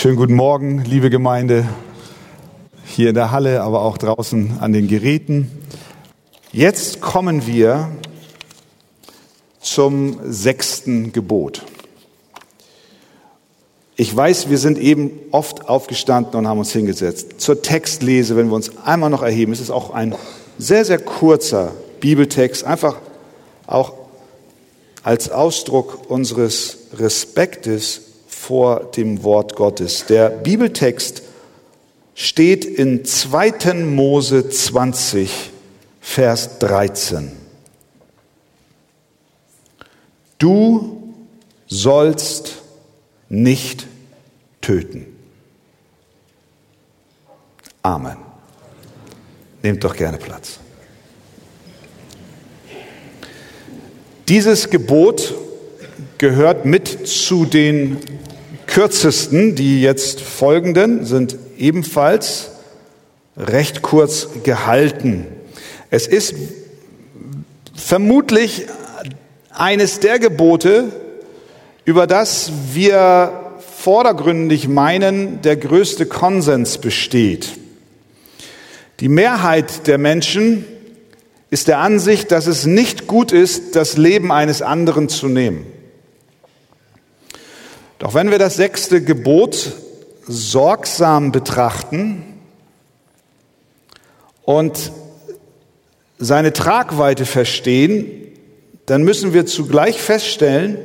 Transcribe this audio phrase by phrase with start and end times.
[0.00, 1.68] Schönen guten Morgen, liebe Gemeinde,
[2.86, 5.50] hier in der Halle, aber auch draußen an den Geräten.
[6.52, 7.90] Jetzt kommen wir
[9.60, 11.66] zum sechsten Gebot.
[13.96, 17.38] Ich weiß, wir sind eben oft aufgestanden und haben uns hingesetzt.
[17.38, 20.14] Zur Textlese, wenn wir uns einmal noch erheben, ist es auch ein
[20.56, 22.96] sehr, sehr kurzer Bibeltext, einfach
[23.66, 23.92] auch
[25.02, 28.09] als Ausdruck unseres Respektes
[28.40, 30.06] vor dem Wort Gottes.
[30.06, 31.22] Der Bibeltext
[32.14, 33.74] steht in 2.
[33.84, 35.50] Mose 20,
[36.00, 37.32] Vers 13.
[40.38, 41.14] Du
[41.66, 42.62] sollst
[43.28, 43.86] nicht
[44.62, 45.06] töten.
[47.82, 48.16] Amen.
[49.62, 50.58] Nehmt doch gerne Platz.
[54.28, 55.34] Dieses Gebot
[56.16, 57.98] gehört mit zu den
[58.70, 62.52] kürzesten, die jetzt folgenden, sind ebenfalls
[63.36, 65.26] recht kurz gehalten.
[65.90, 66.34] Es ist
[67.74, 68.66] vermutlich
[69.50, 70.84] eines der Gebote,
[71.84, 73.32] über das wir
[73.76, 77.48] vordergründig meinen, der größte Konsens besteht.
[79.00, 80.64] Die Mehrheit der Menschen
[81.50, 85.66] ist der Ansicht, dass es nicht gut ist, das Leben eines anderen zu nehmen.
[88.00, 89.72] Doch wenn wir das sechste Gebot
[90.26, 92.40] sorgsam betrachten
[94.42, 94.90] und
[96.18, 98.10] seine Tragweite verstehen,
[98.86, 100.78] dann müssen wir zugleich feststellen,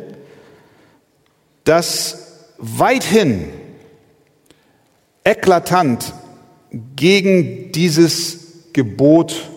[1.63, 3.47] dass weithin
[5.23, 6.13] eklatant
[6.97, 8.39] gegen dieses
[8.73, 9.49] Gebot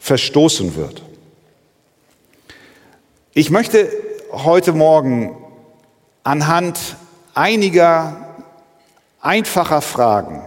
[0.00, 1.02] verstoßen wird.
[3.32, 3.88] Ich möchte
[4.32, 5.36] heute Morgen
[6.24, 6.96] anhand
[7.34, 8.44] einiger
[9.20, 10.42] einfacher Fragen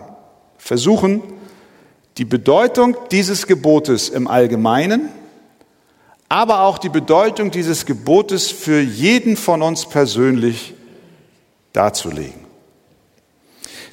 [0.58, 1.22] versuchen,
[2.17, 5.09] die Bedeutung dieses Gebotes im Allgemeinen,
[6.29, 10.74] aber auch die Bedeutung dieses Gebotes für jeden von uns persönlich
[11.74, 12.46] darzulegen.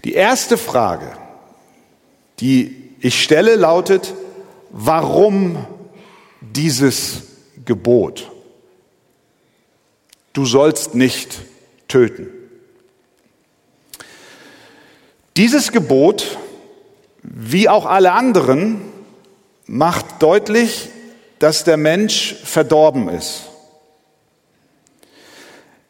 [0.05, 1.13] Die erste Frage,
[2.41, 4.15] die ich stelle, lautet,
[4.71, 5.65] warum
[6.41, 7.25] dieses
[7.65, 8.31] Gebot?
[10.33, 11.39] Du sollst nicht
[11.95, 12.27] töten.
[15.37, 16.39] Dieses Gebot,
[17.23, 18.81] wie auch alle anderen,
[19.67, 20.89] macht deutlich,
[21.39, 23.43] dass der Mensch verdorben ist.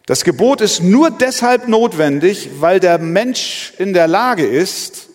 [0.05, 5.09] Das Gebot ist nur deshalb notwendig, weil der Mensch in der Lage ist,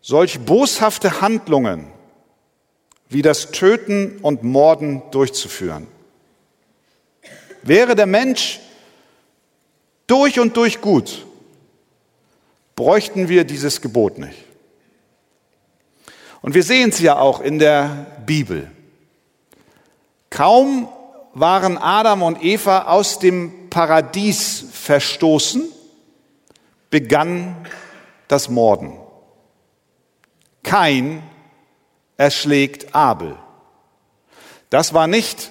[0.00, 1.88] solch boshafte Handlungen
[3.10, 5.86] wie das Töten und Morden durchzuführen.
[7.62, 8.60] Wäre der Mensch
[10.06, 11.24] durch und durch gut,
[12.76, 14.44] bräuchten wir dieses Gebot nicht.
[16.42, 18.70] Und wir sehen es ja auch in der Bibel.
[20.28, 20.88] Kaum
[21.32, 25.64] waren Adam und Eva aus dem Paradies verstoßen,
[26.90, 27.56] begann
[28.28, 28.92] das Morden.
[30.62, 31.22] Kein
[32.16, 33.36] erschlägt Abel.
[34.70, 35.50] Das war nicht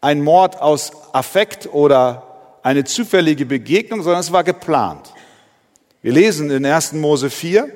[0.00, 2.31] ein Mord aus Affekt oder
[2.62, 5.12] eine zufällige Begegnung, sondern es war geplant.
[6.00, 6.94] Wir lesen in 1.
[6.94, 7.68] Mose 4,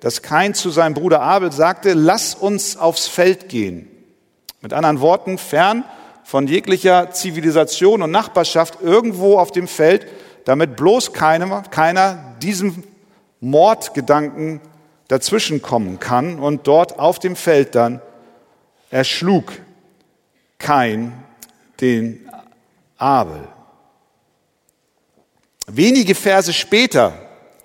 [0.00, 3.88] dass Kain zu seinem Bruder Abel sagte, lass uns aufs Feld gehen.
[4.60, 5.84] Mit anderen Worten, fern
[6.24, 10.06] von jeglicher Zivilisation und Nachbarschaft irgendwo auf dem Feld,
[10.44, 12.82] damit bloß keiner, keiner diesem
[13.40, 14.60] Mordgedanken
[15.08, 18.00] dazwischenkommen kann und dort auf dem Feld dann
[18.90, 19.52] erschlug
[20.58, 21.12] Kain
[21.80, 22.28] den
[22.96, 23.48] Abel.
[25.66, 27.12] Wenige Verse später,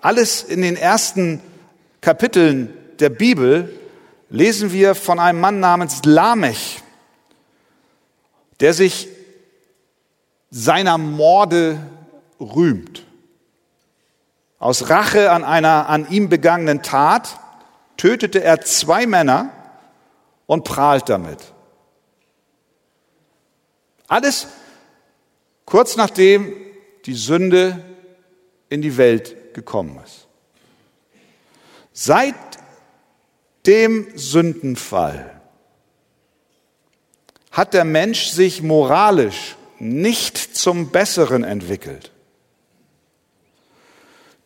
[0.00, 1.42] alles in den ersten
[2.00, 3.78] Kapiteln der Bibel,
[4.30, 6.82] lesen wir von einem Mann namens Lamech,
[8.60, 9.08] der sich
[10.50, 11.78] seiner Morde
[12.40, 13.04] rühmt.
[14.58, 17.38] Aus Rache an einer an ihm begangenen Tat
[17.96, 19.50] tötete er zwei Männer
[20.46, 21.38] und prahlt damit.
[24.08, 24.48] Alles
[25.64, 26.52] kurz nachdem
[27.06, 27.82] die Sünde
[28.70, 30.26] in die Welt gekommen ist.
[31.92, 32.34] Seit
[33.66, 35.40] dem Sündenfall
[37.50, 42.12] hat der Mensch sich moralisch nicht zum Besseren entwickelt.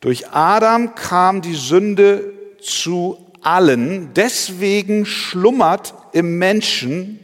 [0.00, 7.20] Durch Adam kam die Sünde zu allen, deswegen schlummert im Menschen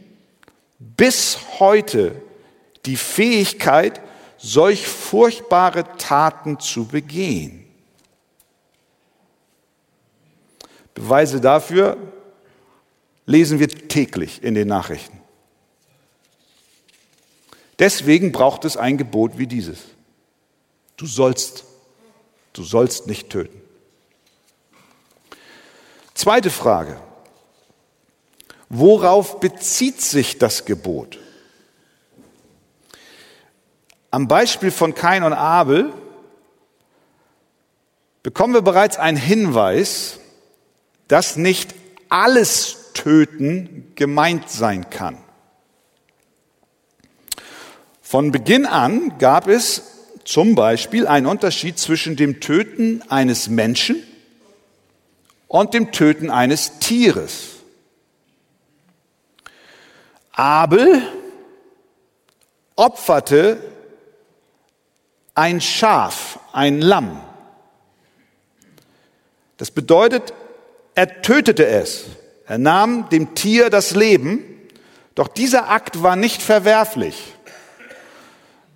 [0.79, 2.15] bis heute
[2.85, 4.01] die Fähigkeit,
[4.41, 7.65] solch furchtbare Taten zu begehen.
[10.93, 11.97] Beweise dafür
[13.25, 15.19] lesen wir täglich in den Nachrichten.
[17.79, 19.79] Deswegen braucht es ein Gebot wie dieses.
[20.97, 21.63] Du sollst,
[22.53, 23.59] du sollst nicht töten.
[26.13, 27.01] Zweite Frage.
[28.69, 31.17] Worauf bezieht sich das Gebot?
[34.11, 35.93] Am Beispiel von Kain und Abel
[38.23, 40.19] bekommen wir bereits einen Hinweis,
[41.07, 41.73] dass nicht
[42.09, 45.17] alles Töten gemeint sein kann.
[48.01, 49.83] Von Beginn an gab es
[50.25, 54.03] zum Beispiel einen Unterschied zwischen dem Töten eines Menschen
[55.47, 57.51] und dem Töten eines Tieres.
[60.33, 61.01] Abel
[62.75, 63.70] opferte
[65.35, 67.21] ein Schaf, ein Lamm.
[69.57, 70.33] Das bedeutet,
[70.95, 72.05] er tötete es.
[72.45, 74.43] Er nahm dem Tier das Leben,
[75.15, 77.35] doch dieser Akt war nicht verwerflich,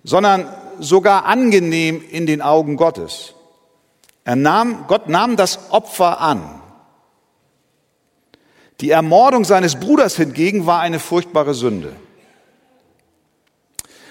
[0.04, 3.34] sondern sogar angenehm in den Augen Gottes.
[4.24, 6.62] Er nahm, Gott nahm das Opfer an.
[8.80, 11.94] Die Ermordung seines Bruders hingegen war eine furchtbare Sünde.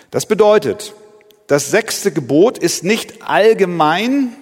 [0.10, 0.94] Das bedeutet,
[1.48, 4.36] das sechste Gebot ist nicht allgemein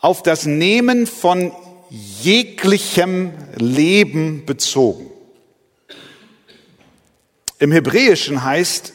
[0.00, 1.52] auf das Nehmen von
[1.90, 5.10] jeglichem Leben bezogen.
[7.58, 8.92] Im Hebräischen heißt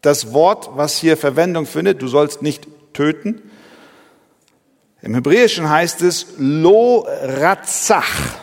[0.00, 3.42] das Wort, was hier Verwendung findet, du sollst nicht töten.
[5.02, 8.38] Im Hebräischen heißt es lo ratzach.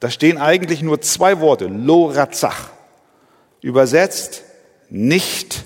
[0.00, 2.70] Da stehen eigentlich nur zwei Worte, lo ratzach.
[3.62, 4.42] Übersetzt
[4.90, 5.64] nicht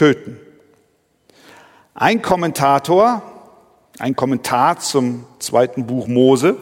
[0.00, 0.38] töten.
[1.92, 3.20] Ein Kommentator,
[3.98, 6.56] ein Kommentar zum zweiten Buch Mose,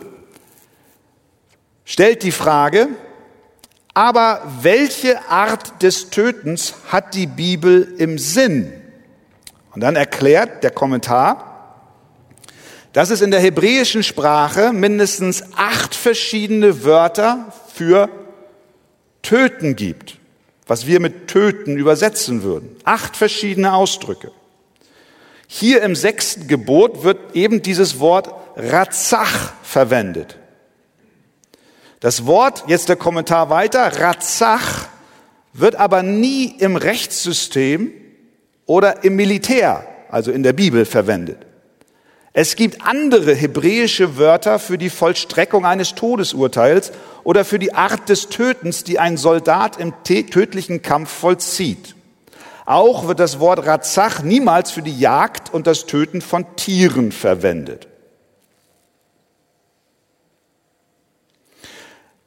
[1.85, 2.89] stellt die Frage,
[3.95, 8.73] aber welche Art des Tötens hat die Bibel im Sinn?
[9.73, 11.85] Und dann erklärt der Kommentar,
[12.93, 18.09] dass es in der hebräischen Sprache mindestens acht verschiedene Wörter für
[19.23, 20.19] töten gibt
[20.69, 22.77] was wir mit töten übersetzen würden.
[22.85, 24.31] Acht verschiedene Ausdrücke.
[25.49, 30.37] Hier im sechsten Gebot wird eben dieses Wort Ratzach verwendet.
[32.01, 34.89] Das Wort, jetzt der Kommentar weiter, Ratzach
[35.55, 37.91] wird aber nie im Rechtssystem
[38.67, 41.39] oder im Militär, also in der Bibel, verwendet.
[42.35, 46.93] Es gibt andere hebräische Wörter für die Vollstreckung eines Todesurteils
[47.29, 51.95] oder für die Art des Tötens, die ein Soldat im tödlichen Kampf vollzieht.
[52.65, 57.87] Auch wird das Wort Razach niemals für die Jagd und das Töten von Tieren verwendet.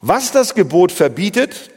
[0.01, 1.71] Was das Gebot verbietet,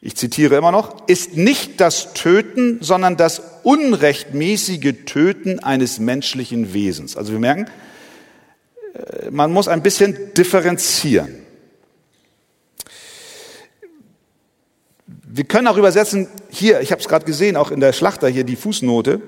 [0.00, 7.16] ich zitiere immer noch, ist nicht das Töten, sondern das unrechtmäßige Töten eines menschlichen Wesens.
[7.16, 7.66] Also wir merken,
[8.94, 11.46] äh, man muss ein bisschen differenzieren.
[15.30, 18.44] Wir können auch übersetzen, hier, ich habe es gerade gesehen, auch in der Schlachter hier
[18.44, 19.20] die Fußnote,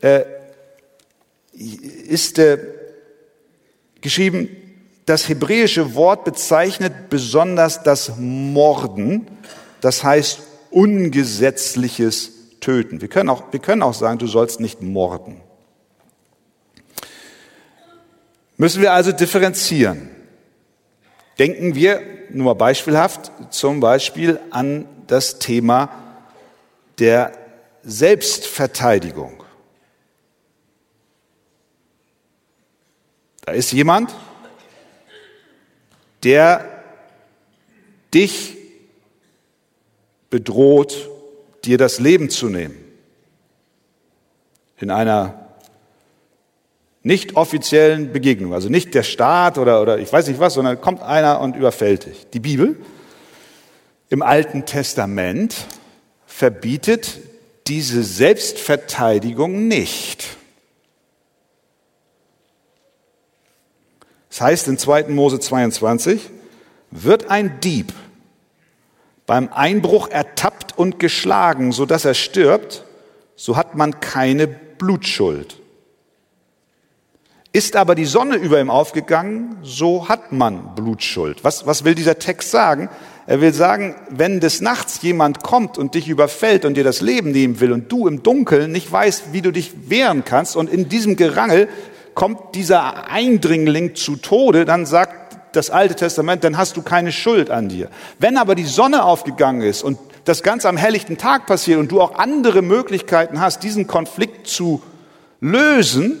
[0.00, 0.22] äh,
[1.52, 2.58] ist äh,
[4.00, 4.48] geschrieben,
[5.06, 9.26] das hebräische Wort bezeichnet besonders das Morden
[9.80, 10.40] das heißt
[10.70, 13.00] ungesetzliches Töten.
[13.00, 15.40] Wir können auch, wir können auch sagen, du sollst nicht morden.
[18.56, 20.10] Müssen wir also differenzieren.
[21.38, 25.90] Denken wir, nur mal beispielhaft, zum Beispiel an das Thema
[26.98, 27.32] der
[27.82, 29.42] Selbstverteidigung.
[33.44, 34.14] Da ist jemand,
[36.22, 36.84] der
[38.12, 38.56] dich
[40.28, 41.08] bedroht,
[41.64, 42.76] dir das Leben zu nehmen.
[44.78, 45.54] In einer
[47.02, 51.02] nicht offiziellen Begegnung, also nicht der Staat oder, oder ich weiß nicht was, sondern kommt
[51.02, 52.26] einer und überfällt dich.
[52.30, 52.76] Die Bibel
[54.10, 55.66] im Alten Testament
[56.26, 57.18] verbietet
[57.68, 60.36] diese Selbstverteidigung nicht.
[64.28, 65.04] Das heißt in 2.
[65.04, 66.28] Mose 22,
[66.90, 67.92] wird ein Dieb
[69.26, 72.84] beim Einbruch ertappt und geschlagen, so dass er stirbt,
[73.36, 75.60] so hat man keine Blutschuld.
[77.52, 81.44] Ist aber die Sonne über ihm aufgegangen, so hat man Blutschuld.
[81.44, 82.88] Was, was will dieser Text sagen?
[83.30, 87.30] Er will sagen, wenn des Nachts jemand kommt und dich überfällt und dir das Leben
[87.30, 90.88] nehmen will und du im Dunkeln nicht weißt, wie du dich wehren kannst und in
[90.88, 91.68] diesem Gerangel
[92.14, 97.50] kommt dieser Eindringling zu Tode, dann sagt das Alte Testament, dann hast du keine Schuld
[97.50, 97.88] an dir.
[98.18, 102.00] Wenn aber die Sonne aufgegangen ist und das Ganze am helllichten Tag passiert und du
[102.00, 104.82] auch andere Möglichkeiten hast, diesen Konflikt zu
[105.40, 106.20] lösen,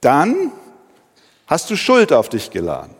[0.00, 0.50] dann
[1.46, 2.96] hast du Schuld auf dich geladen.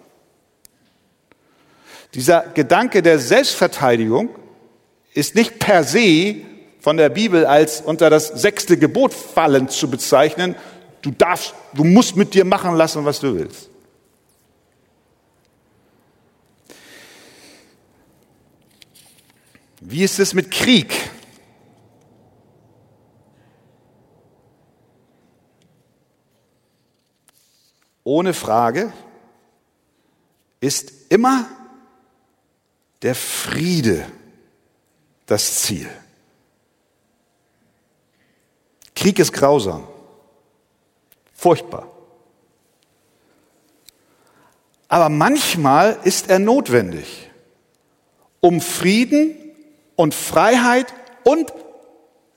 [2.14, 4.30] Dieser Gedanke der Selbstverteidigung
[5.14, 6.36] ist nicht per se
[6.80, 10.56] von der Bibel als unter das sechste Gebot fallend zu bezeichnen.
[11.02, 13.70] Du darfst, du musst mit dir machen lassen, was du willst.
[19.80, 20.92] Wie ist es mit Krieg?
[28.04, 28.92] Ohne Frage
[30.60, 31.46] ist immer
[33.02, 34.06] der Friede
[35.26, 35.88] das Ziel.
[38.94, 39.86] Krieg ist grausam,
[41.32, 41.88] furchtbar.
[44.88, 47.30] Aber manchmal ist er notwendig,
[48.40, 49.36] um Frieden
[49.96, 50.92] und Freiheit
[51.24, 51.52] und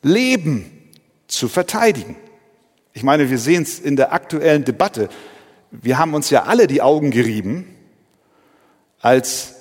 [0.03, 0.91] Leben
[1.27, 2.15] zu verteidigen.
[2.93, 5.09] Ich meine, wir sehen es in der aktuellen Debatte.
[5.71, 7.75] Wir haben uns ja alle die Augen gerieben,
[8.99, 9.55] als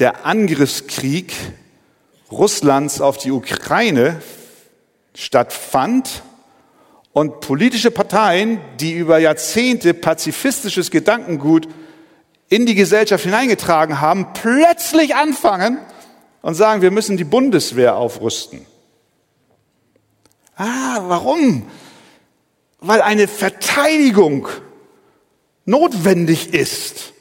[0.00, 1.32] der Angriffskrieg
[2.32, 4.22] Russlands auf die Ukraine
[5.14, 6.22] stattfand
[7.12, 11.68] und politische Parteien, die über Jahrzehnte pazifistisches Gedankengut
[12.48, 15.78] in die Gesellschaft hineingetragen haben, plötzlich anfangen
[16.40, 18.64] und sagen, wir müssen die Bundeswehr aufrüsten.
[20.56, 21.68] Ah, warum?
[22.78, 24.48] Weil eine Verteidigung
[25.64, 27.12] notwendig ist.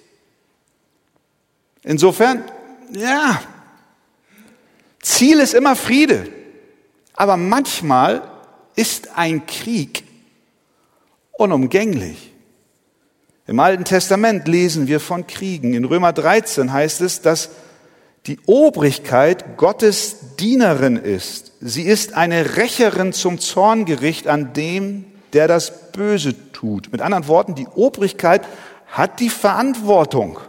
[1.83, 2.43] Insofern,
[2.91, 3.41] ja,
[5.01, 6.27] Ziel ist immer Friede.
[7.13, 8.21] Aber manchmal
[8.75, 10.03] ist ein Krieg
[11.33, 12.33] unumgänglich.
[13.47, 15.73] Im Alten Testament lesen wir von Kriegen.
[15.73, 17.49] In Römer 13 heißt es, dass
[18.27, 21.53] die Obrigkeit Gottes Dienerin ist.
[21.59, 26.91] Sie ist eine Rächerin zum Zorngericht an dem, der das Böse tut.
[26.91, 28.45] Mit anderen Worten, die Obrigkeit
[28.87, 30.39] hat die Verantwortung.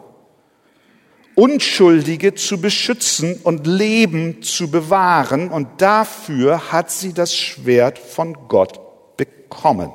[1.41, 5.49] Unschuldige zu beschützen und Leben zu bewahren.
[5.49, 8.79] Und dafür hat sie das Schwert von Gott
[9.17, 9.91] bekommen.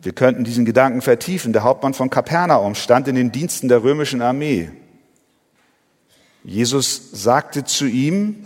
[0.00, 1.52] Wir könnten diesen Gedanken vertiefen.
[1.52, 4.70] Der Hauptmann von Kapernaum stand in den Diensten der römischen Armee.
[6.42, 8.44] Jesus sagte zu ihm,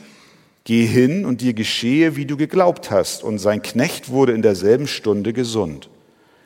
[0.65, 3.23] geh hin und dir geschehe, wie du geglaubt hast.
[3.23, 5.88] Und sein Knecht wurde in derselben Stunde gesund.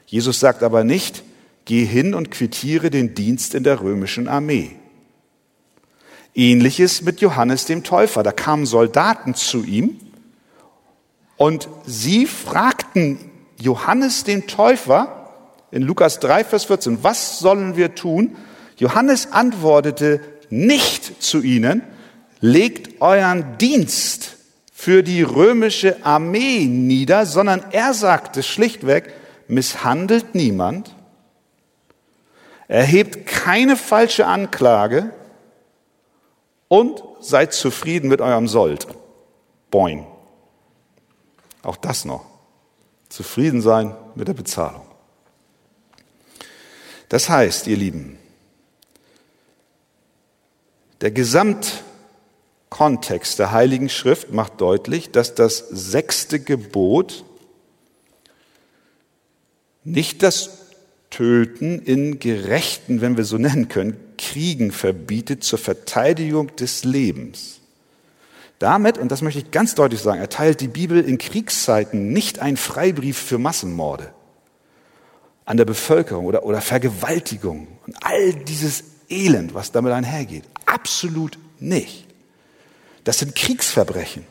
[0.06, 1.24] Jesus sagt aber nicht,
[1.70, 4.72] geh hin und quittiere den Dienst in der römischen Armee.
[6.34, 8.24] Ähnliches mit Johannes dem Täufer.
[8.24, 10.00] Da kamen Soldaten zu ihm
[11.36, 13.20] und sie fragten
[13.56, 15.30] Johannes den Täufer
[15.70, 18.36] in Lukas 3, Vers 14, was sollen wir tun?
[18.76, 21.82] Johannes antwortete nicht zu ihnen,
[22.40, 24.38] legt euren Dienst
[24.72, 29.14] für die römische Armee nieder, sondern er sagte schlichtweg,
[29.46, 30.96] misshandelt niemand,
[32.70, 35.12] erhebt keine falsche Anklage
[36.68, 38.86] und seid zufrieden mit eurem Sold.
[39.72, 40.06] Boing.
[41.64, 42.24] Auch das noch.
[43.08, 44.86] Zufrieden sein mit der Bezahlung.
[47.08, 48.20] Das heißt, ihr Lieben,
[51.00, 57.24] der Gesamtkontext der Heiligen Schrift macht deutlich, dass das sechste Gebot
[59.82, 60.59] nicht das
[61.10, 67.60] Töten in gerechten, wenn wir so nennen können, Kriegen verbietet zur Verteidigung des Lebens.
[68.58, 72.56] Damit, und das möchte ich ganz deutlich sagen, erteilt die Bibel in Kriegszeiten nicht einen
[72.56, 74.12] Freibrief für Massenmorde
[75.46, 80.44] an der Bevölkerung oder, oder Vergewaltigung und all dieses Elend, was damit einhergeht.
[80.66, 82.06] Absolut nicht.
[83.04, 84.24] Das sind Kriegsverbrechen.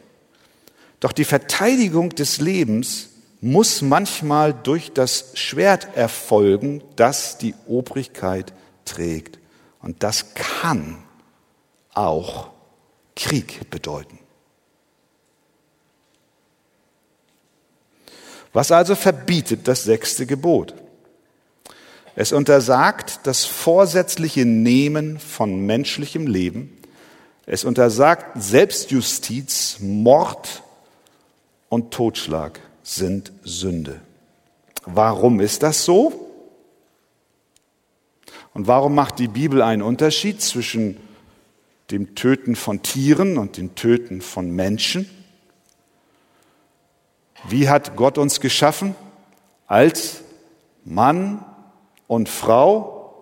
[1.00, 3.09] Doch die Verteidigung des Lebens
[3.41, 8.53] muss manchmal durch das Schwert erfolgen, das die Obrigkeit
[8.86, 9.39] trägt.
[9.81, 10.98] Und das kann
[11.93, 12.50] auch
[13.15, 14.19] Krieg bedeuten.
[18.51, 20.74] Was also verbietet das sechste Gebot?
[22.15, 26.77] Es untersagt das vorsätzliche Nehmen von menschlichem Leben.
[27.46, 30.63] Es untersagt Selbstjustiz, Mord
[31.69, 32.60] und Totschlag
[32.96, 34.01] sind Sünde.
[34.86, 36.27] Warum ist das so?
[38.53, 40.98] Und warum macht die Bibel einen Unterschied zwischen
[41.91, 45.10] dem Töten von Tieren und dem Töten von Menschen?
[47.48, 48.96] Wie hat Gott uns geschaffen?
[49.67, 50.22] Als
[50.84, 51.46] Mann
[52.08, 53.13] und Frau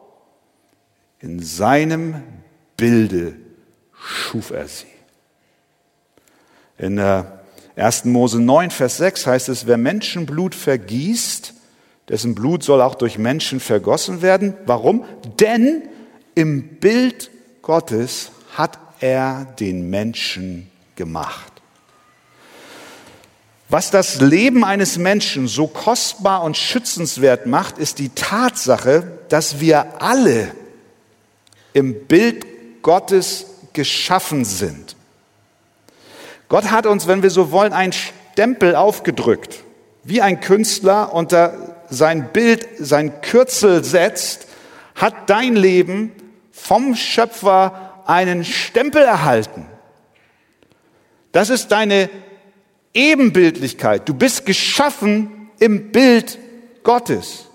[1.20, 2.24] in seinem
[2.78, 3.36] Bilde
[3.92, 4.88] schuf er sie.
[6.78, 7.00] In
[7.78, 8.06] 1.
[8.06, 11.54] Mose 9, Vers 6 heißt es, wer Menschenblut vergießt,
[12.10, 14.56] dessen Blut soll auch durch Menschen vergossen werden.
[14.66, 15.06] Warum?
[15.40, 15.84] Denn
[16.34, 17.30] im Bild
[17.62, 21.54] Gottes hat er den Menschen gemacht.
[23.70, 30.02] Was das Leben eines Menschen so kostbar und schützenswert macht, ist die Tatsache, dass wir
[30.02, 30.52] alle
[31.74, 32.46] im Bild
[32.82, 34.97] Gottes geschaffen sind.
[36.50, 39.64] Gott hat uns, wenn wir so wollen, einen Stempel aufgedrückt,
[40.04, 44.48] wie ein Künstler unter sein Bild, sein Kürzel setzt,
[44.96, 46.12] hat dein Leben
[46.52, 49.66] vom Schöpfer einen Stempel erhalten.
[51.32, 52.10] Das ist deine
[52.94, 54.08] Ebenbildlichkeit.
[54.08, 56.40] Du bist geschaffen im Bild
[56.84, 57.46] Gottes.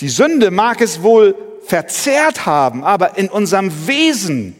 [0.00, 4.54] Die Sünde mag es wohl verzerrt haben, aber in unserem Wesen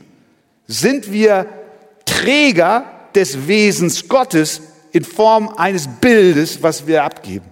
[0.67, 1.47] sind wir
[2.07, 4.61] Träger des Wesens Gottes
[4.93, 7.51] in Form eines Bildes, was wir abgeben.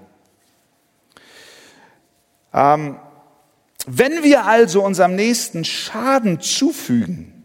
[2.53, 2.99] Ähm,
[3.87, 7.45] wenn wir also unserem Nächsten Schaden zufügen,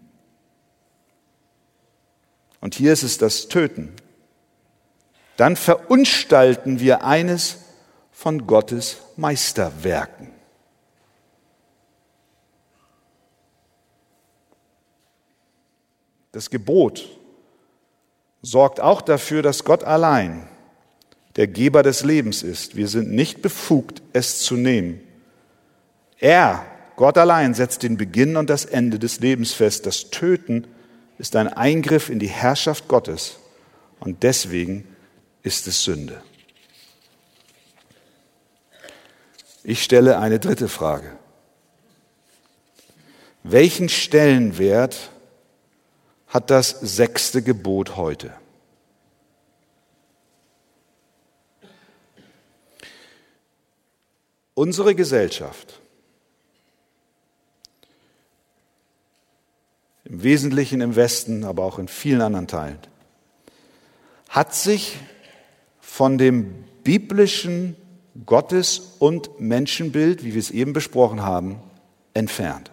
[2.62, 3.94] und hier ist es das Töten,
[5.38, 7.60] dann verunstalten wir eines
[8.12, 10.34] von Gottes Meisterwerken.
[16.34, 17.19] Das Gebot
[18.42, 20.48] sorgt auch dafür, dass Gott allein
[21.36, 22.76] der Geber des Lebens ist.
[22.76, 25.02] Wir sind nicht befugt, es zu nehmen.
[26.20, 26.66] Er,
[26.96, 29.86] Gott allein, setzt den Beginn und das Ende des Lebens fest.
[29.86, 30.68] Das Töten
[31.18, 33.38] ist ein Eingriff in die Herrschaft Gottes
[34.00, 34.86] und deswegen
[35.44, 36.22] ist es Sünde.
[39.64, 41.12] Ich stelle eine dritte Frage.
[43.44, 45.12] Welchen Stellenwert
[46.28, 48.34] hat das sechste Gebot heute?
[54.60, 55.80] Unsere Gesellschaft,
[60.04, 62.78] im Wesentlichen im Westen, aber auch in vielen anderen Teilen,
[64.28, 64.98] hat sich
[65.80, 67.78] von dem biblischen
[68.26, 71.62] Gottes- und Menschenbild, wie wir es eben besprochen haben,
[72.14, 72.70] entfernt.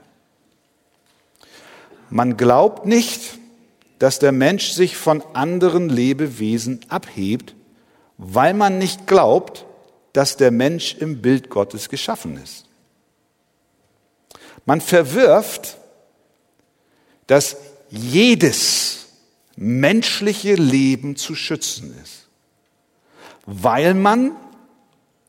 [2.10, 3.38] Man glaubt nicht,
[4.00, 7.54] dass der Mensch sich von anderen Lebewesen abhebt,
[8.18, 9.66] weil man nicht glaubt,
[10.16, 12.64] dass der Mensch im Bild Gottes geschaffen ist.
[14.64, 15.76] Man verwirft,
[17.26, 17.58] dass
[17.90, 19.08] jedes
[19.56, 22.28] menschliche Leben zu schützen ist,
[23.44, 24.34] weil man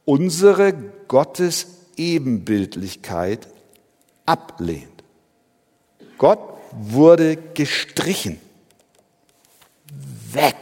[0.05, 0.71] unsere
[1.09, 3.45] Gottes Ebenbildlichkeit
[4.25, 5.03] ablehnt.
[6.17, 6.39] Gott
[6.71, 8.39] wurde gestrichen.
[10.31, 10.55] Weg.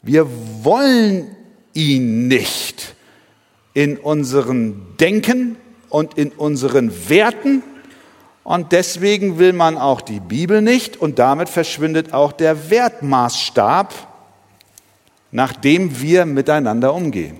[0.00, 0.28] Wir
[0.62, 1.34] wollen
[1.74, 2.94] ihn nicht
[3.74, 5.56] in unseren Denken
[5.90, 7.62] und in unseren Werten.
[8.44, 13.92] Und deswegen will man auch die Bibel nicht und damit verschwindet auch der Wertmaßstab,
[15.32, 17.38] nach dem wir miteinander umgehen.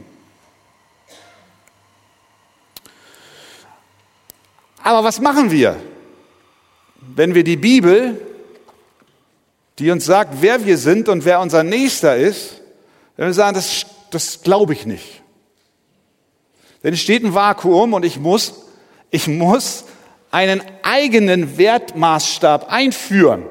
[4.82, 5.76] Aber was machen wir,
[7.14, 8.20] wenn wir die Bibel,
[9.78, 12.60] die uns sagt, wer wir sind und wer unser Nächster ist,
[13.16, 15.22] wenn wir sagen, das das glaube ich nicht.
[16.82, 18.64] Denn es steht ein Vakuum und ich muss,
[19.10, 19.84] ich muss
[20.30, 23.44] einen eigenen Wertmaßstab einführen.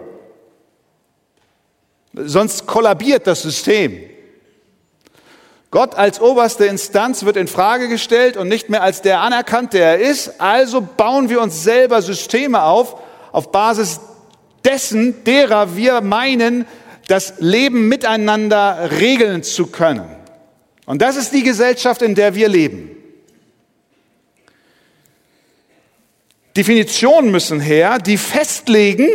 [2.14, 4.00] Sonst kollabiert das System.
[5.72, 9.98] Gott als oberste Instanz wird in Frage gestellt und nicht mehr als der anerkannt, der
[9.98, 10.40] er ist.
[10.40, 12.98] Also bauen wir uns selber Systeme auf,
[13.32, 14.00] auf Basis
[14.64, 16.68] dessen, derer wir meinen,
[17.08, 20.23] das Leben miteinander regeln zu können.
[20.86, 22.92] Und das ist die Gesellschaft, in der wir leben.
[26.56, 29.08] Definitionen müssen her, die festlegen,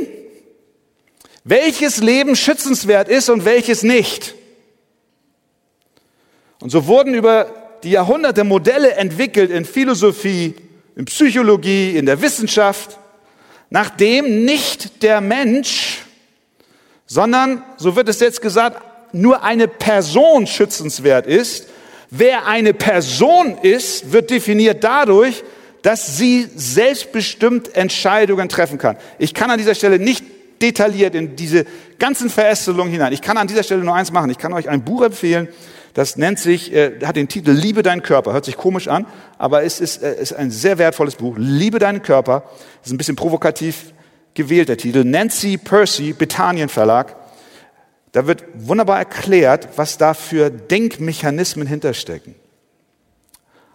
[1.45, 4.35] welches Leben schützenswert ist und welches nicht.
[6.61, 10.55] Und so wurden über die Jahrhunderte Modelle entwickelt in Philosophie,
[10.97, 12.99] in Psychologie, in der Wissenschaft,
[13.71, 16.03] nachdem nicht der Mensch,
[17.07, 21.68] sondern, so wird es jetzt gesagt, nur eine Person schützenswert ist.
[22.11, 25.44] Wer eine Person ist, wird definiert dadurch,
[25.83, 28.97] dass sie selbstbestimmt Entscheidungen treffen kann.
[29.18, 30.25] Ich kann an dieser Stelle nicht
[30.61, 31.66] detailliert in diese
[31.99, 33.12] ganzen Verästelungen hinein.
[33.12, 34.31] Ich kann an dieser Stelle nur eins machen.
[34.31, 35.49] Ich kann euch ein Buch empfehlen,
[35.94, 38.33] Das nennt sich, äh, hat den Titel Liebe deinen Körper.
[38.33, 39.05] Hört sich komisch an,
[39.37, 41.35] aber es ist, äh, ist ein sehr wertvolles Buch.
[41.37, 42.44] Liebe deinen Körper.
[42.85, 43.92] Ist ein bisschen provokativ
[44.33, 45.03] gewählt, der Titel.
[45.03, 47.16] Nancy Percy, Bethanien Verlag.
[48.19, 52.35] Da wird wunderbar erklärt, was da für Denkmechanismen hinterstecken.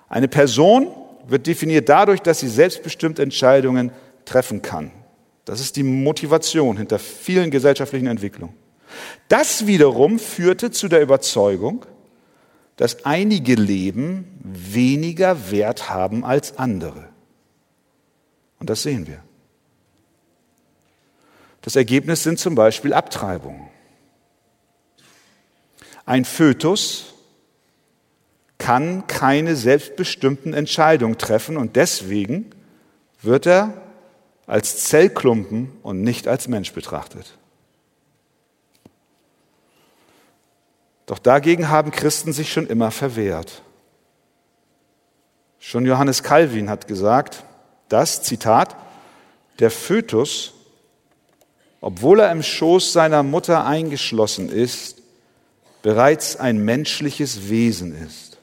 [0.10, 0.90] Eine Person
[1.26, 3.94] wird definiert dadurch, dass sie selbstbestimmt Entscheidungen
[4.26, 4.92] treffen kann.
[5.46, 8.54] Das ist die Motivation hinter vielen gesellschaftlichen Entwicklungen.
[9.30, 11.86] Das wiederum führte zu der Überzeugung,
[12.76, 17.08] dass einige Leben weniger Wert haben als andere.
[18.60, 19.24] Und das sehen wir.
[21.62, 23.72] Das Ergebnis sind zum Beispiel Abtreibungen.
[26.06, 27.14] Ein Fötus
[28.58, 32.50] kann keine selbstbestimmten Entscheidungen treffen und deswegen
[33.22, 33.74] wird er
[34.46, 37.38] als Zellklumpen und nicht als Mensch betrachtet.
[41.06, 43.62] Doch dagegen haben Christen sich schon immer verwehrt.
[45.60, 47.44] Schon Johannes Calvin hat gesagt,
[47.90, 48.76] dass, Zitat,
[49.60, 50.54] der Fötus,
[51.80, 55.03] obwohl er im Schoß seiner Mutter eingeschlossen ist,
[55.84, 58.40] bereits ein menschliches Wesen ist.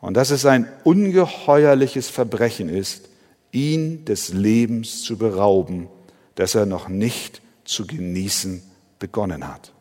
[0.00, 3.10] Und dass es ein ungeheuerliches Verbrechen ist,
[3.50, 5.88] ihn des Lebens zu berauben,
[6.36, 8.62] das er noch nicht zu genießen
[8.98, 9.72] begonnen hat.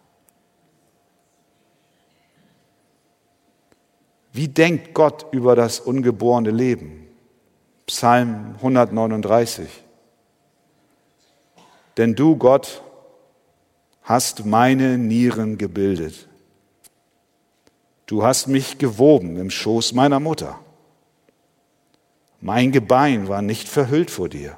[4.34, 7.08] Wie denkt Gott über das ungeborene Leben?
[7.86, 9.67] Psalm 139.
[11.98, 12.82] Denn du, Gott,
[14.02, 16.28] hast meine Nieren gebildet.
[18.08, 20.58] Du hast mich gewoben im Schoß meiner Mutter.
[22.39, 24.58] Mein Gebein war nicht verhüllt vor dir.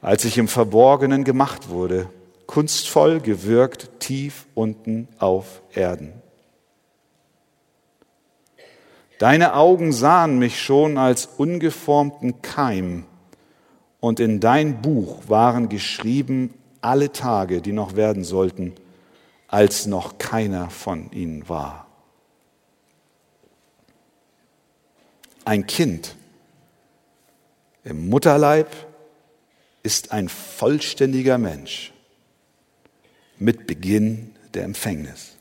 [0.00, 2.10] Als ich im Verborgenen gemacht wurde,
[2.46, 6.12] kunstvoll gewirkt tief unten auf Erden.
[9.20, 13.04] Deine Augen sahen mich schon als ungeformten Keim,
[14.00, 18.74] und in dein Buch waren geschrieben alle Tage, die noch werden sollten,
[19.52, 21.86] als noch keiner von ihnen war.
[25.44, 26.16] Ein Kind
[27.84, 28.74] im Mutterleib
[29.82, 31.92] ist ein vollständiger Mensch
[33.38, 35.36] mit Beginn der Empfängnis.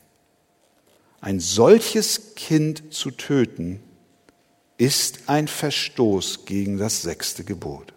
[1.22, 3.82] Ein solches Kind zu töten,
[4.78, 7.94] ist ein Verstoß gegen das sechste Gebot.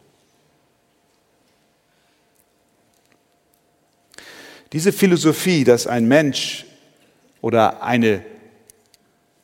[4.75, 6.67] Diese Philosophie, dass ein Mensch
[7.41, 8.25] oder eine,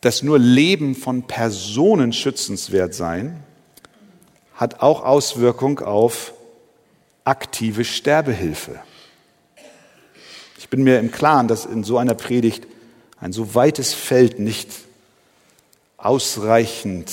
[0.00, 3.44] dass nur Leben von Personen schützenswert sein,
[4.54, 6.34] hat auch Auswirkung auf
[7.22, 8.80] aktive Sterbehilfe.
[10.58, 12.66] Ich bin mir im Klaren, dass in so einer Predigt
[13.20, 14.68] ein so weites Feld nicht
[15.96, 17.12] ausreichend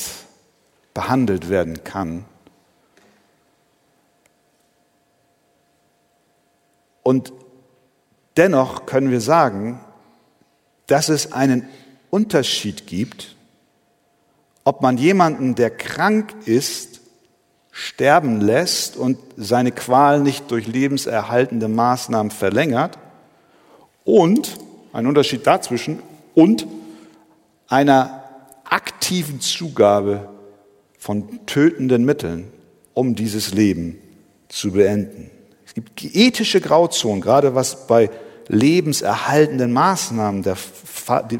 [0.95, 2.25] behandelt werden kann.
[7.03, 7.31] Und
[8.37, 9.79] Dennoch können wir sagen,
[10.85, 11.67] dass es einen
[12.11, 13.35] Unterschied gibt,
[14.63, 17.01] ob man jemanden, der krank ist,
[17.71, 22.97] sterben lässt und seine Qual nicht durch lebenserhaltende Maßnahmen verlängert
[24.03, 24.57] und
[24.93, 26.01] ein Unterschied dazwischen
[26.33, 26.67] und
[27.67, 28.23] einer
[28.63, 30.29] aktiven Zugabe
[30.97, 32.51] von tötenden Mitteln,
[32.93, 33.97] um dieses Leben
[34.49, 35.29] zu beenden.
[35.65, 38.09] Es gibt ethische Grauzonen, gerade was bei
[38.47, 40.57] lebenserhaltenden Maßnahmen der,
[41.29, 41.39] die,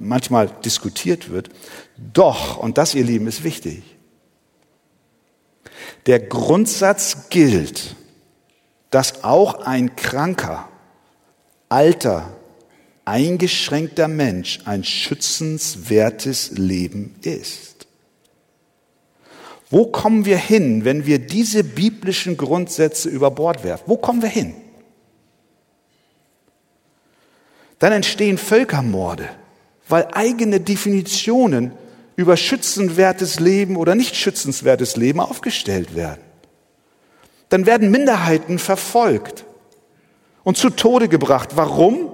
[0.00, 1.50] manchmal diskutiert wird.
[2.12, 3.82] Doch, und das, ihr Lieben, ist wichtig,
[6.06, 7.96] der Grundsatz gilt,
[8.90, 10.68] dass auch ein kranker,
[11.68, 12.32] alter,
[13.04, 17.86] eingeschränkter Mensch ein schützenswertes Leben ist.
[19.70, 23.84] Wo kommen wir hin, wenn wir diese biblischen Grundsätze über Bord werfen?
[23.86, 24.54] Wo kommen wir hin?
[27.78, 29.28] Dann entstehen Völkermorde,
[29.88, 31.72] weil eigene Definitionen
[32.16, 36.20] über schützenwertes Leben oder nicht schützenswertes Leben aufgestellt werden.
[37.48, 39.44] Dann werden Minderheiten verfolgt
[40.42, 41.50] und zu Tode gebracht.
[41.54, 42.10] Warum?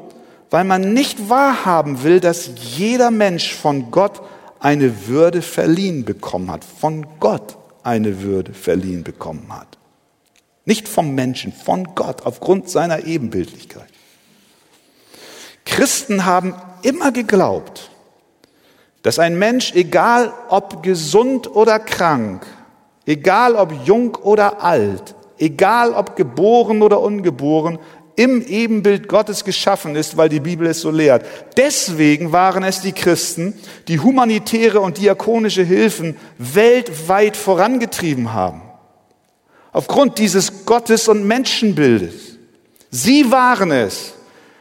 [0.51, 4.21] Weil man nicht wahrhaben will, dass jeder Mensch von Gott
[4.61, 6.65] eine Würde verliehen bekommen hat.
[6.65, 9.79] Von Gott eine Würde verliehen bekommen hat.
[10.65, 13.94] Nicht vom Menschen, von Gott, aufgrund seiner Ebenbildlichkeit.
[15.65, 17.91] Christen haben immer geglaubt,
[19.03, 22.47] dass ein Mensch, egal ob gesund oder krank,
[23.07, 27.79] egal ob jung oder alt, egal ob geboren oder ungeboren,
[28.17, 31.27] im Ebenbild Gottes geschaffen ist, weil die Bibel es so lehrt.
[31.57, 33.55] Deswegen waren es die Christen,
[33.89, 38.63] die humanitäre und diakonische Hilfen weltweit vorangetrieben haben.
[39.73, 42.39] Aufgrund dieses Gottes- und Menschenbildes.
[42.91, 44.15] Sie waren es,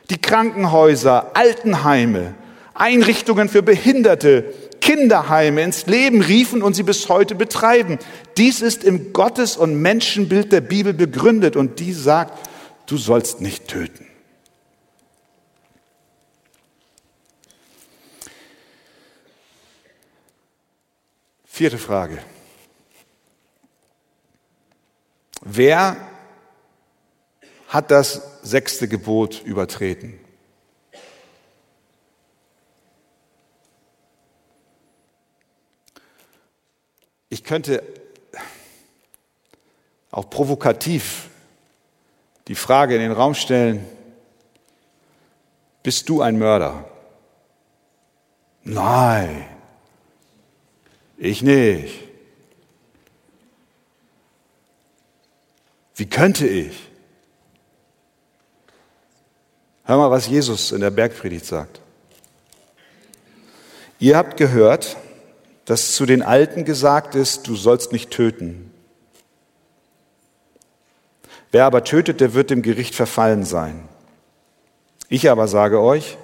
[0.09, 2.35] die Krankenhäuser, Altenheime,
[2.73, 7.99] Einrichtungen für Behinderte, Kinderheime ins Leben riefen und sie bis heute betreiben.
[8.35, 12.49] Dies ist im Gottes- und Menschenbild der Bibel begründet und die sagt,
[12.87, 14.05] du sollst nicht töten.
[21.45, 22.17] Vierte Frage.
[25.41, 25.95] Wer
[27.67, 30.19] hat das sechste Gebot übertreten?
[37.29, 37.81] Ich könnte
[40.11, 41.29] auch provokativ
[42.47, 43.83] die Frage in den Raum stellen,
[45.81, 46.87] bist du ein Mörder?
[48.63, 49.45] Nein,
[51.17, 51.99] ich nicht.
[55.95, 56.92] Wie könnte ich?
[59.85, 61.81] Hör mal, was Jesus in der Bergpredigt sagt.
[63.99, 64.97] Ihr habt gehört,
[65.65, 68.71] dass zu den Alten gesagt ist, du sollst nicht töten.
[71.51, 73.87] Wer aber tötet, der wird dem Gericht verfallen sein.
[75.09, 76.17] Ich aber sage euch,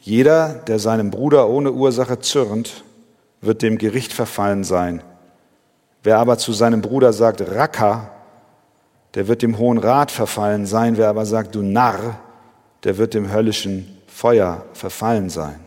[0.00, 2.84] jeder, der seinem Bruder ohne Ursache zürnt,
[3.40, 5.02] wird dem Gericht verfallen sein.
[6.02, 8.10] Wer aber zu seinem Bruder sagt, Raka,
[9.14, 10.96] der wird dem Hohen Rat verfallen sein.
[10.96, 12.18] Wer aber sagt, du Narr,
[12.84, 15.60] der wird dem höllischen Feuer verfallen sein.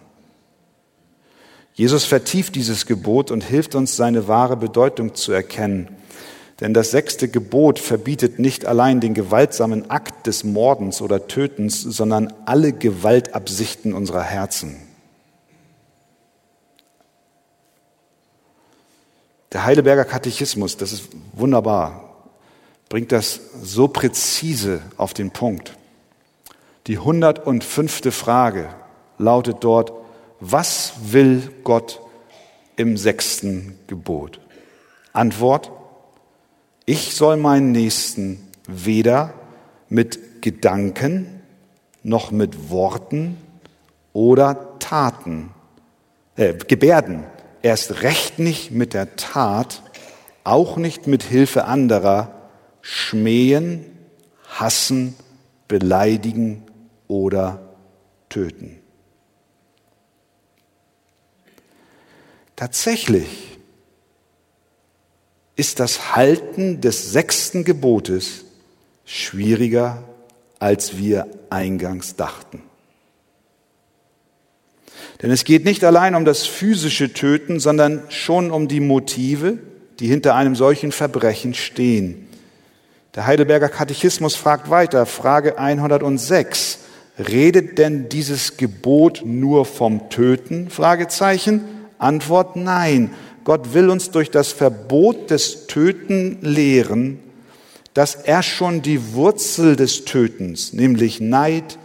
[1.74, 5.90] Jesus vertieft dieses Gebot und hilft uns, seine wahre Bedeutung zu erkennen.
[6.60, 12.32] Denn das sechste Gebot verbietet nicht allein den gewaltsamen Akt des Mordens oder Tötens, sondern
[12.46, 14.78] alle Gewaltabsichten unserer Herzen.
[19.52, 22.04] Der Heidelberger Katechismus, das ist wunderbar,
[22.90, 25.76] bringt das so präzise auf den Punkt.
[26.88, 28.14] Die 105.
[28.14, 28.68] Frage
[29.18, 29.94] lautet dort,
[30.42, 32.02] was will Gott
[32.76, 34.42] im sechsten Gebot?
[35.14, 35.72] Antwort,
[36.86, 39.34] ich soll meinen Nächsten weder
[39.88, 41.42] mit Gedanken
[42.04, 43.38] noch mit Worten
[44.12, 45.52] oder Taten,
[46.36, 47.24] äh, Gebärden,
[47.62, 49.84] erst recht nicht mit der Tat,
[50.44, 52.50] auch nicht mit Hilfe anderer,
[52.82, 53.86] schmähen,
[54.50, 55.16] hassen,
[55.70, 56.64] beleidigen
[57.14, 57.60] oder
[58.28, 58.80] töten.
[62.56, 63.60] Tatsächlich
[65.56, 68.46] ist das Halten des sechsten Gebotes
[69.06, 70.04] schwieriger,
[70.58, 72.64] als wir eingangs dachten.
[75.22, 79.60] Denn es geht nicht allein um das physische Töten, sondern schon um die Motive,
[80.00, 82.28] die hinter einem solchen Verbrechen stehen.
[83.14, 86.80] Der Heidelberger Katechismus fragt weiter, Frage 106.
[87.18, 90.70] Redet denn dieses Gebot nur vom Töten?
[90.70, 91.62] Fragezeichen.
[92.00, 93.12] Antwort nein.
[93.44, 97.20] Gott will uns durch das Verbot des Töten lehren,
[97.94, 101.78] dass er schon die Wurzel des Tötens, nämlich Neid,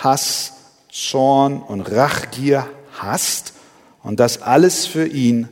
[0.00, 0.52] Hass,
[0.90, 3.54] Zorn und Rachgier hasst
[4.02, 5.48] und dass alles für ihn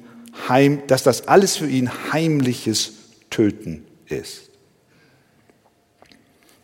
[0.49, 2.93] heim, dass das alles für ihn heimliches
[3.31, 4.50] Töten ist.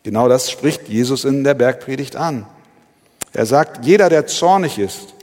[0.07, 2.47] Genau das spricht Jesus in der Bergpredigt an.
[3.33, 5.15] Er sagt, jeder, der zornig ist,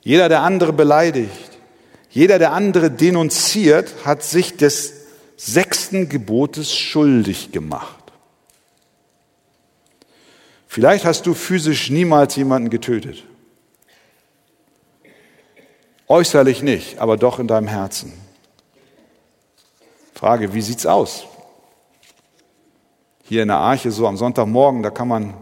[0.00, 1.52] jeder, der andere beleidigt,
[2.10, 4.94] jeder, der andere denunziert, hat sich des
[5.36, 8.02] sechsten Gebotes schuldig gemacht.
[10.66, 13.22] Vielleicht hast du physisch niemals jemanden getötet.
[16.08, 18.12] Äußerlich nicht, aber doch in deinem Herzen.
[20.14, 21.26] Frage, wie sieht's aus?
[23.28, 25.34] Hier in der Arche, so am Sonntagmorgen, da kann man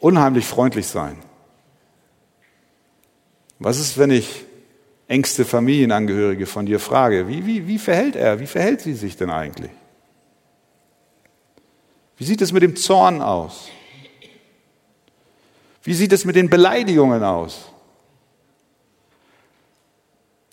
[0.00, 1.16] unheimlich freundlich sein.
[3.60, 4.44] Was ist, wenn ich
[5.06, 9.30] engste Familienangehörige von dir frage, wie, wie, wie verhält er, wie verhält sie sich denn
[9.30, 9.70] eigentlich?
[12.16, 13.68] Wie sieht es mit dem Zorn aus?
[15.84, 17.66] Wie sieht es mit den Beleidigungen aus?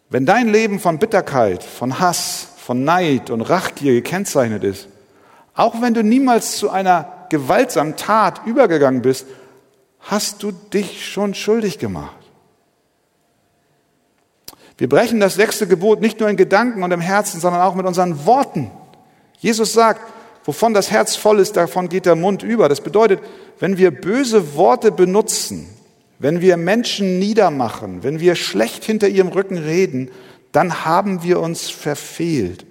[0.09, 4.87] Wenn dein Leben von Bitterkeit, von Hass, von Neid und Rachgier gekennzeichnet ist,
[5.55, 9.25] auch wenn du niemals zu einer gewaltsamen Tat übergegangen bist,
[9.99, 12.15] hast du dich schon schuldig gemacht.
[14.77, 17.85] Wir brechen das sechste Gebot nicht nur in Gedanken und im Herzen, sondern auch mit
[17.85, 18.69] unseren Worten.
[19.39, 20.01] Jesus sagt,
[20.45, 22.69] Wovon das Herz voll ist, davon geht der Mund über.
[22.69, 23.19] Das bedeutet,
[23.59, 25.67] wenn wir böse Worte benutzen,
[26.19, 30.11] wenn wir Menschen niedermachen, wenn wir schlecht hinter ihrem Rücken reden,
[30.51, 32.65] dann haben wir uns verfehlt.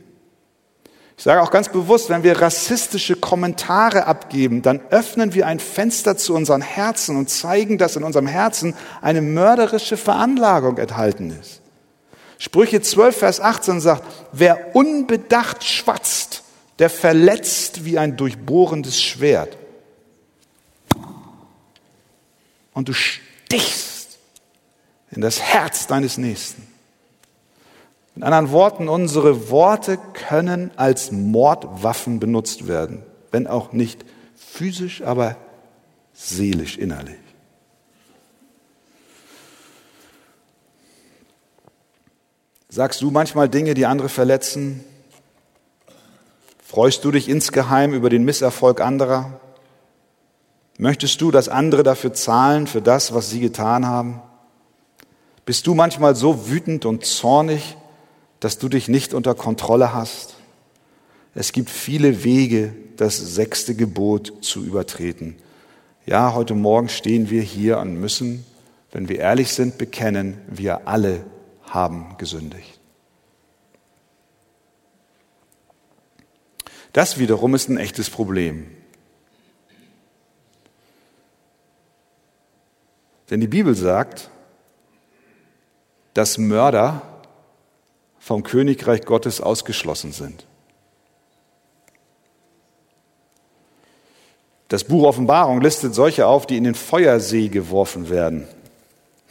[1.17, 6.17] Ich sage auch ganz bewusst, wenn wir rassistische Kommentare abgeben, dann öffnen wir ein Fenster
[6.17, 11.61] zu unseren Herzen und zeigen, dass in unserem Herzen eine mörderische Veranlagung enthalten ist.
[12.39, 16.43] Sprüche 12, Vers 18 sagt, wer unbedacht schwatzt,
[16.81, 19.57] der verletzt wie ein durchbohrendes Schwert.
[22.73, 24.19] Und du stichst
[25.13, 26.74] in das Herz deines Nächsten.
[28.17, 34.05] In anderen Worten, unsere Worte können als Mordwaffen benutzt werden, wenn auch nicht
[34.37, 35.37] physisch, aber
[36.13, 37.17] seelisch, innerlich.
[42.69, 44.85] Sagst du manchmal Dinge, die andere verletzen?
[46.65, 49.41] Freust du dich insgeheim über den Misserfolg anderer?
[50.77, 54.21] Möchtest du, dass andere dafür zahlen, für das, was sie getan haben?
[55.47, 57.77] Bist du manchmal so wütend und zornig,
[58.45, 60.35] dass du dich nicht unter Kontrolle hast.
[61.35, 65.37] Es gibt viele Wege, das sechste Gebot zu übertreten.
[66.05, 68.45] Ja, heute Morgen stehen wir hier und müssen,
[68.93, 71.25] wenn wir ehrlich sind, bekennen, wir alle
[71.63, 72.79] haben gesündigt.
[76.93, 78.67] Das wiederum ist ein echtes Problem.
[83.31, 84.29] Denn die Bibel sagt,
[86.13, 87.14] dass Mörder
[88.25, 90.47] vom Königreich Gottes ausgeschlossen sind.
[94.69, 98.49] Das Buch Offenbarung listet solche auf, die in den Feuersee geworfen werden.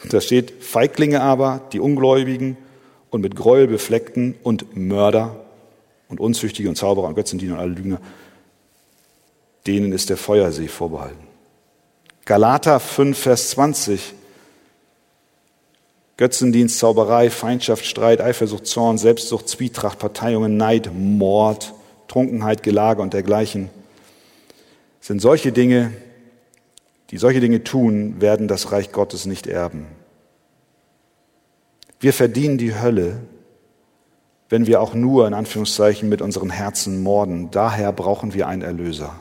[0.10, 2.56] Da steht Feiglinge aber, die Ungläubigen
[3.10, 5.44] und mit Gräuel befleckten und Mörder
[6.08, 8.00] und Unzüchtige und Zauberer und Götzendiener und alle Lügner,
[9.66, 11.28] denen ist der Feuersee vorbehalten.
[12.26, 14.14] Galater 5, Vers 20
[16.18, 21.74] Götzendienst, Zauberei, Feindschaft, Streit, Eifersucht, Zorn, Selbstsucht, Zwietracht, Parteiungen, Neid, Mord,
[22.08, 23.70] Trunkenheit, Gelage und dergleichen
[25.04, 25.92] sind solche Dinge,
[27.10, 29.86] die solche Dinge tun, werden das Reich Gottes nicht erben.
[32.00, 33.18] Wir verdienen die Hölle,
[34.48, 37.52] wenn wir auch nur in Anführungszeichen mit unseren Herzen morden.
[37.52, 39.14] Daher brauchen wir einen Erlöser.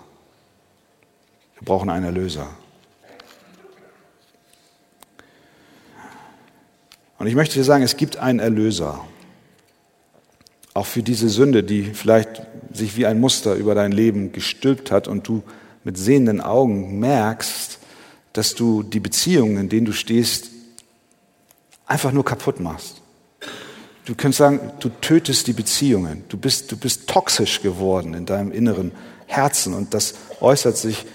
[1.58, 2.46] Wir brauchen einen Erlöser.
[7.22, 8.98] Und ich möchte dir sagen, es gibt einen Erlöser.
[10.74, 15.06] Auch für diese Sünde, die vielleicht sich wie ein Muster über dein Leben gestülpt hat
[15.06, 15.44] und du
[15.84, 17.78] mit sehenden Augen merkst,
[18.32, 20.48] dass du die Beziehungen, in denen du stehst,
[21.86, 23.02] einfach nur kaputt machst.
[24.04, 26.24] Du könntest sagen, du tötest die Beziehungen.
[26.28, 28.90] Du bist, du bist toxisch geworden in deinem inneren
[29.26, 31.06] Herzen und das äußert sich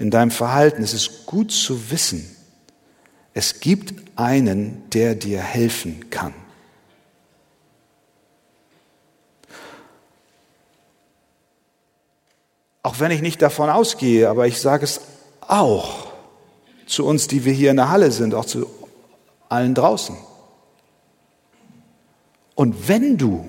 [0.00, 0.82] in deinem Verhalten.
[0.82, 2.28] Es ist gut zu wissen,
[3.34, 6.34] es gibt einen, der dir helfen kann.
[12.82, 15.00] Auch wenn ich nicht davon ausgehe, aber ich sage es
[15.40, 16.08] auch
[16.86, 18.66] zu uns, die wir hier in der Halle sind, auch zu
[19.48, 20.16] allen draußen.
[22.54, 23.46] Und wenn du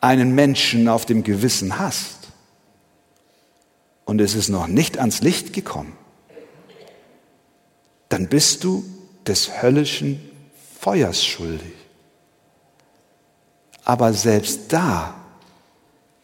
[0.00, 2.28] einen Menschen auf dem Gewissen hast
[4.04, 5.96] und es ist noch nicht ans Licht gekommen,
[8.08, 8.84] dann bist du
[9.26, 10.20] des höllischen
[10.80, 11.74] Feuers schuldig.
[13.84, 15.14] Aber selbst da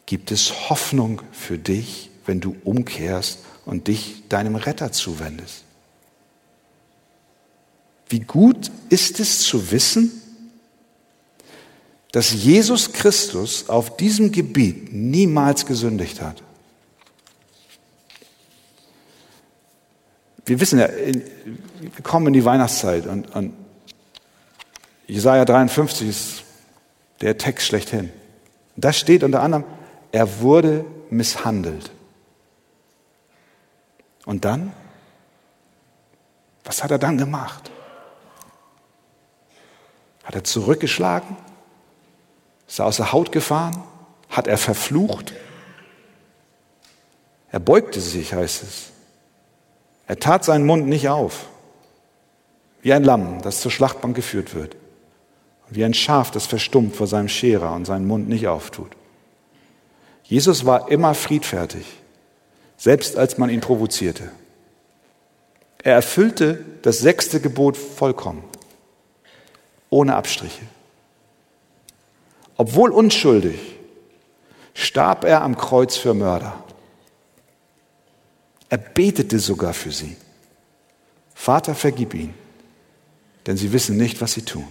[0.06, 5.64] gibt es Hoffnung für dich, wenn du umkehrst und dich deinem Retter zuwendest.
[8.08, 10.12] Wie gut ist es zu wissen,
[12.12, 16.42] dass Jesus Christus auf diesem Gebiet niemals gesündigt hat.
[20.46, 23.54] Wir wissen ja, wir kommen in die Weihnachtszeit und, und
[25.06, 26.44] Jesaja 53 ist
[27.20, 28.10] der Text schlechthin.
[28.76, 29.64] da steht unter anderem,
[30.12, 31.90] er wurde misshandelt.
[34.24, 34.72] Und dann?
[36.64, 37.70] Was hat er dann gemacht?
[40.24, 41.36] Hat er zurückgeschlagen?
[42.66, 43.82] Ist er aus der Haut gefahren?
[44.30, 45.34] Hat er verflucht?
[47.50, 48.93] Er beugte sich, heißt es.
[50.06, 51.46] Er tat seinen Mund nicht auf,
[52.82, 54.76] wie ein Lamm, das zur Schlachtbank geführt wird,
[55.70, 58.90] wie ein Schaf, das verstummt vor seinem Scherer und seinen Mund nicht auftut.
[60.24, 61.86] Jesus war immer friedfertig,
[62.76, 64.30] selbst als man ihn provozierte.
[65.82, 68.42] Er erfüllte das sechste Gebot vollkommen,
[69.90, 70.64] ohne Abstriche.
[72.56, 73.58] Obwohl unschuldig,
[74.72, 76.63] starb er am Kreuz für Mörder.
[78.74, 80.16] Er betete sogar für sie.
[81.32, 82.34] Vater, vergib ihn,
[83.46, 84.66] denn sie wissen nicht, was sie tun.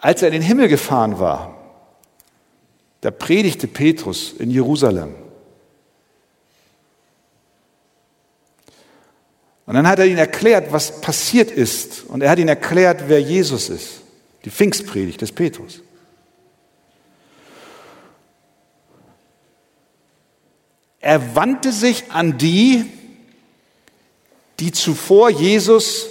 [0.00, 1.56] Als er in den Himmel gefahren war,
[3.00, 5.16] da predigte Petrus in Jerusalem.
[9.66, 12.04] Und dann hat er ihnen erklärt, was passiert ist.
[12.04, 14.02] Und er hat ihnen erklärt, wer Jesus ist.
[14.44, 15.82] Die Pfingstpredigt des Petrus.
[21.02, 22.84] Er wandte sich an die,
[24.60, 26.10] die zuvor Jesus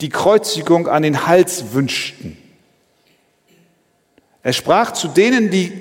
[0.00, 2.36] die Kreuzigung an den Hals wünschten.
[4.42, 5.72] Er sprach zu denen, die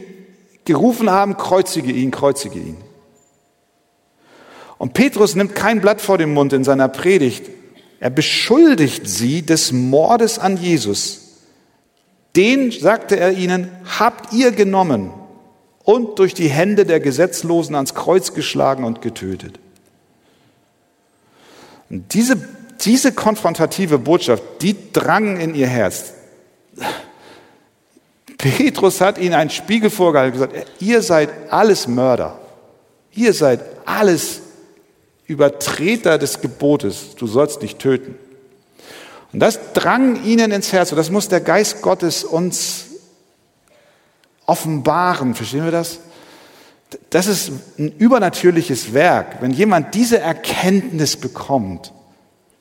[0.64, 2.78] gerufen haben, kreuzige ihn, kreuzige ihn.
[4.78, 7.49] Und Petrus nimmt kein Blatt vor den Mund in seiner Predigt.
[7.99, 11.39] Er beschuldigt sie des Mordes an Jesus.
[12.36, 15.11] Den, sagte er ihnen, habt ihr genommen
[15.84, 19.59] und durch die Hände der Gesetzlosen ans Kreuz geschlagen und getötet.
[21.89, 22.38] Und diese,
[22.81, 26.13] diese konfrontative Botschaft, die drang in ihr Herz.
[28.38, 32.39] Petrus hat ihnen einen Spiegel vorgehalten und gesagt, ihr seid alles Mörder.
[33.13, 34.41] Ihr seid alles
[35.27, 37.15] Übertreter des Gebotes.
[37.15, 38.15] Du sollst nicht töten.
[39.31, 42.86] Und das drang ihnen ins Herz und das muss der Geist Gottes uns
[44.46, 45.36] offenbaren.
[45.36, 46.00] Verstehen wir das?
[47.10, 49.41] Das ist ein übernatürliches Werk.
[49.41, 51.91] Wenn jemand diese Erkenntnis bekommt,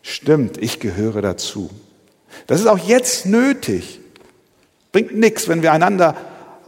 [0.03, 1.71] stimmt, ich gehöre dazu.
[2.47, 4.01] Das ist auch jetzt nötig.
[4.91, 6.17] Bringt nichts, wenn wir einander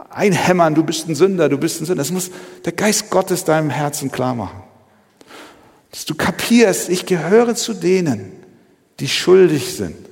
[0.09, 2.01] einhämmern, du bist ein Sünder, du bist ein Sünder.
[2.01, 2.31] Das muss
[2.63, 4.63] der Geist Gottes deinem Herzen klar machen.
[5.91, 8.31] Dass du kapierst, ich gehöre zu denen,
[8.99, 10.04] die schuldig sind.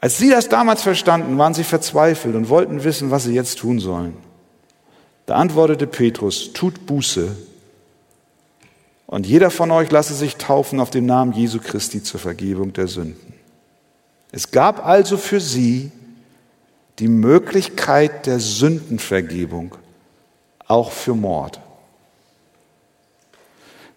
[0.00, 3.78] Als sie das damals verstanden, waren sie verzweifelt und wollten wissen, was sie jetzt tun
[3.78, 4.16] sollen.
[5.26, 7.36] Da antwortete Petrus, tut Buße
[9.06, 12.88] und jeder von euch lasse sich taufen auf dem Namen Jesu Christi zur Vergebung der
[12.88, 13.34] Sünden.
[14.32, 15.90] Es gab also für sie
[17.00, 19.74] die Möglichkeit der Sündenvergebung,
[20.66, 21.60] auch für Mord.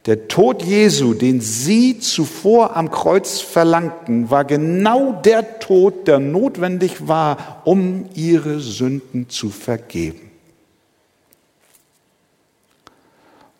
[0.05, 7.07] Der Tod Jesu, den sie zuvor am Kreuz verlangten, war genau der Tod, der notwendig
[7.07, 10.29] war, um ihre Sünden zu vergeben.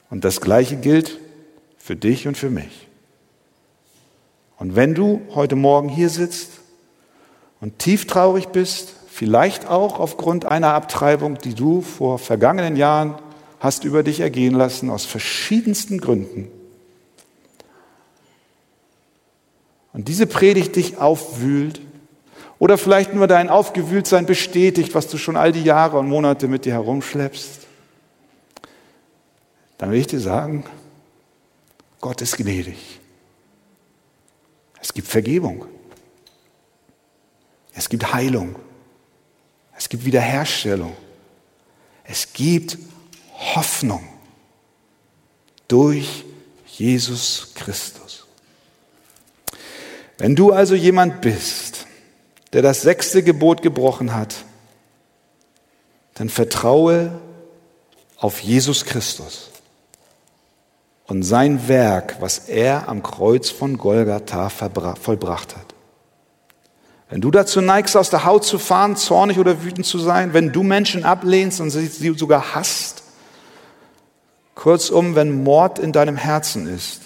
[0.10, 1.18] Und das Gleiche gilt
[1.78, 2.88] für dich und für mich.
[4.58, 6.52] Und wenn du heute Morgen hier sitzt
[7.62, 13.16] und tief traurig bist, vielleicht auch aufgrund einer Abtreibung, die du vor vergangenen Jahren
[13.64, 16.52] hast über dich ergehen lassen, aus verschiedensten Gründen.
[19.94, 21.80] Und diese Predigt dich aufwühlt
[22.60, 26.66] oder vielleicht nur dein Aufgewühltsein bestätigt, was du schon all die Jahre und Monate mit
[26.66, 27.62] dir herumschleppst,
[29.78, 30.66] dann will ich dir sagen,
[32.02, 33.00] Gott ist gnädig.
[34.82, 35.64] Es gibt Vergebung.
[37.74, 38.58] Es gibt Heilung.
[39.78, 40.98] Es gibt Wiederherstellung.
[42.04, 42.78] Es gibt
[43.56, 44.04] Hoffnung
[45.68, 46.26] durch
[46.68, 48.26] Jesus Christus.
[50.18, 51.86] Wenn du also jemand bist,
[52.54, 54.36] der das sechste Gebot gebrochen hat,
[56.14, 57.20] dann vertraue
[58.18, 59.50] auf Jesus Christus
[61.08, 65.74] und sein Werk, was er am Kreuz von Golgatha vollbracht hat.
[67.10, 70.52] Wenn du dazu neigst, aus der Haut zu fahren, zornig oder wütend zu sein, wenn
[70.52, 73.03] du Menschen ablehnst und sie sogar hasst,
[74.56, 77.02] Kurzum, wenn Mord in deinem Herzen ist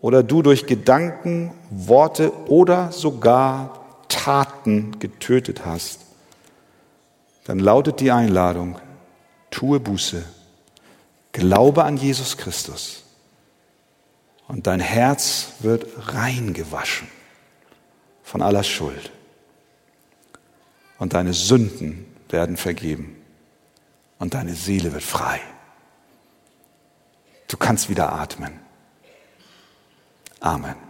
[0.00, 6.00] oder du durch Gedanken, Worte oder sogar Taten getötet hast,
[7.44, 8.78] dann lautet die Einladung,
[9.50, 10.24] tue Buße,
[11.32, 13.04] glaube an Jesus Christus
[14.48, 17.08] und dein Herz wird reingewaschen
[18.22, 19.12] von aller Schuld
[20.98, 23.16] und deine Sünden werden vergeben
[24.18, 25.40] und deine Seele wird frei.
[27.48, 28.60] Du kannst wieder atmen.
[30.40, 30.85] Amen.